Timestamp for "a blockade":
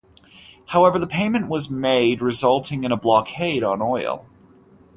2.91-3.63